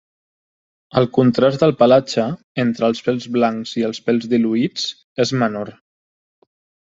El 1.01 1.07
contrast 1.17 1.65
del 1.65 1.73
pelatge, 1.81 2.25
entre 2.63 2.87
els 2.87 3.03
pèls 3.09 3.27
blancs 3.37 3.75
i 3.83 3.85
els 3.91 4.01
pèls 4.09 4.27
diluïts 4.33 4.89
és 5.27 5.35
menor. 5.45 5.73